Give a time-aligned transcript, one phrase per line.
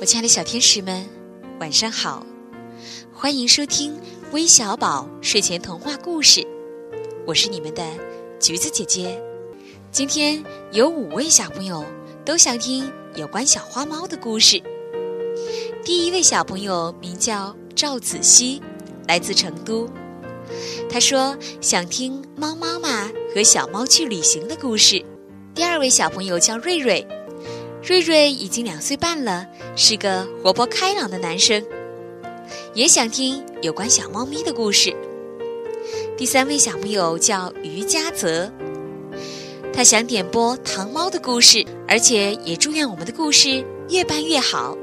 [0.00, 1.06] 我亲爱的小天使们，
[1.58, 2.24] 晚上好！
[3.12, 3.94] 欢迎收听
[4.32, 6.42] 微小宝睡前童话故事，
[7.26, 7.84] 我是你们的
[8.40, 9.22] 橘子姐姐。
[9.92, 10.42] 今天
[10.72, 11.84] 有五位小朋友
[12.24, 14.62] 都想听有关小花猫的故事。
[15.84, 18.62] 第一位小朋友名叫赵子熙，
[19.06, 19.86] 来自成都。
[20.88, 25.04] 他说想听猫妈妈和小猫去旅行的故事。
[25.54, 27.06] 第二位小朋友叫瑞瑞。
[27.82, 31.64] 瑞瑞已经两岁半了，是个活泼开朗的男生，
[32.74, 34.94] 也想听有关小猫咪的故事。
[36.16, 38.52] 第三位小朋友叫于佳泽，
[39.72, 44.76] 他想点播糖猫的故事，而且也祝愿我们的故事越办越好。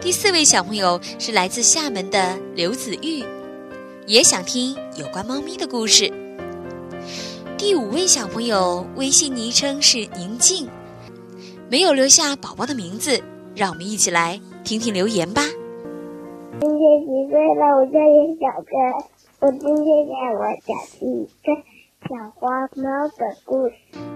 [0.00, 3.22] 第四位小朋友是来自厦门的刘子玉，
[4.06, 6.10] 也想听有关猫咪的故事。
[7.58, 10.66] 第五位小朋友微信昵称是宁静。
[11.68, 13.20] 没有留下宝宝的名字，
[13.54, 15.42] 让我们一起来听听留言吧。
[16.60, 17.76] 今天几岁了？
[17.76, 18.72] 我叫叶小根。
[19.40, 21.52] 我今天给我讲一个
[22.08, 23.74] 小花猫的故事。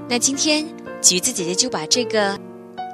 [0.08, 0.64] 那今天
[1.02, 2.38] 橘子姐姐就把这个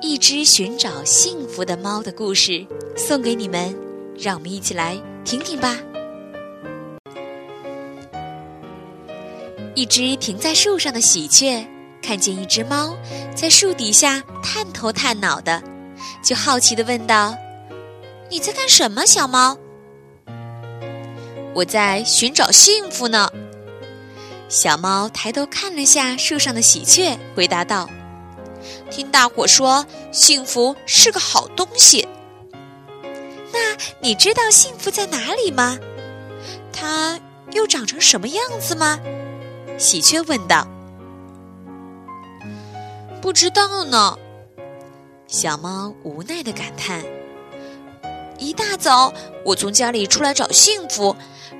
[0.01, 3.77] 一只寻找幸福的猫的故事送给你们，
[4.19, 5.77] 让我们一起来听听吧。
[9.75, 11.76] 一只停在树上的喜鹊。
[12.07, 12.97] 看见一只猫
[13.35, 15.61] 在树底下探头探脑的，
[16.23, 17.35] 就好奇的问道
[18.31, 19.59] ：“你在干什么，小猫
[21.53, 23.29] ？”“我在寻找幸福呢。”
[24.49, 27.91] 小猫抬头看了下树上的喜鹊，回答道
[28.89, 32.07] ：“听大伙说幸福是个好东西。
[33.53, 35.77] 那你知道幸福在哪里吗？
[36.73, 37.19] 它
[37.51, 39.01] 又长成什么样子吗？”
[39.77, 40.69] 喜鹊问道。
[43.27, 44.17] 不知道呢，
[45.27, 47.05] 小猫无奈的感叹。
[48.39, 49.13] 一大早，
[49.45, 51.17] 我从家里出来找幸福，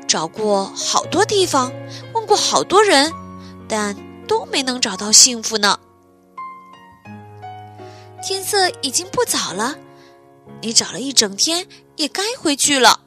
[0.07, 1.73] 找过好多地方，
[2.15, 3.13] 问过好多人，
[3.69, 3.97] 但
[4.29, 5.77] 都没能找到幸福呢。
[8.23, 9.75] 天色已经不早了，
[10.61, 13.01] 你找了一整天，也该回去了。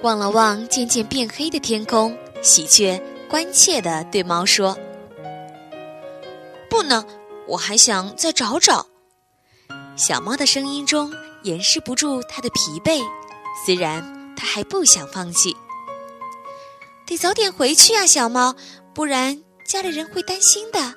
[0.00, 2.98] 望了望渐渐变黑的天空，喜鹊
[3.28, 4.74] 关切的对猫说。
[6.68, 7.04] 不呢，
[7.46, 8.86] 我还想再找找。
[9.96, 11.12] 小猫的声音中
[11.44, 13.02] 掩饰不住它的疲惫，
[13.64, 15.56] 虽然它还不想放弃。
[17.06, 18.54] 得早点回去啊，小猫，
[18.94, 20.94] 不然家里人会担心的。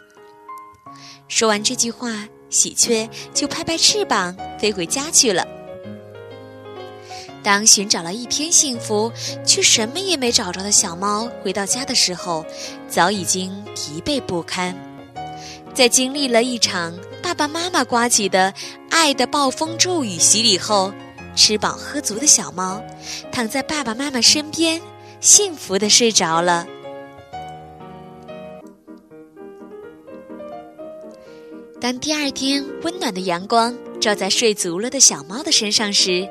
[1.28, 5.47] 说完这句话，喜鹊就拍拍翅膀飞回家去了。
[7.41, 9.13] 当寻找了一天幸福，
[9.46, 12.44] 却什么也没找着的小猫回到家的时候，
[12.90, 14.75] 早已经疲惫不堪。
[15.79, 18.53] 在经历了一场爸爸妈妈刮起的
[18.90, 20.91] 爱的暴风骤雨洗礼后，
[21.38, 22.84] 吃饱喝足的小猫
[23.31, 24.81] 躺在爸爸妈妈身边，
[25.22, 26.67] 幸福的睡着了。
[31.79, 36.28] 当第二天温暖的阳光照在睡足了的小猫的身上时，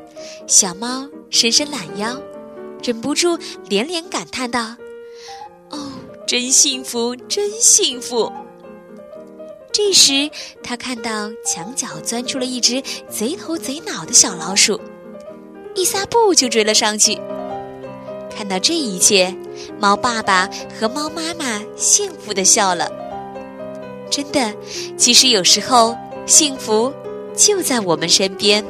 [0.47, 2.20] 小猫伸伸懒腰，
[2.84, 4.76] 忍不住连连感叹道
[5.72, 5.91] ：“哦，
[6.26, 8.30] 真幸福，真幸福！”
[9.81, 10.28] 这时，
[10.61, 14.81] 他看到墙角钻出了一只贼头贼脑的小老鼠，
[15.77, 17.16] 一撒步就追了上去。
[18.28, 19.33] 看到这一切，
[19.78, 22.91] 猫爸爸和猫妈妈幸福的笑了。
[24.11, 24.53] 真的，
[24.97, 25.97] 其实有时候
[26.27, 26.93] 幸福
[27.37, 28.65] 就在我们身边。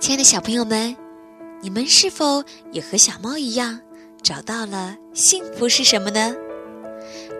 [0.00, 0.96] 亲爱的小朋友们，
[1.60, 2.42] 你们是否
[2.72, 3.78] 也和小猫一样，
[4.22, 6.34] 找到了幸福是什么呢？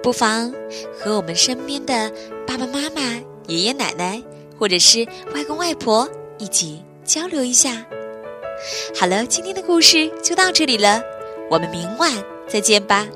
[0.03, 0.53] 不妨
[0.99, 2.11] 和我们身边的
[2.47, 3.03] 爸爸妈妈、
[3.47, 4.23] 爷爷奶奶，
[4.59, 7.85] 或者是外公外婆一起交流一下。
[8.95, 11.01] 好了，今天的故事就到这里了，
[11.51, 12.13] 我们明晚
[12.49, 13.07] 再见吧。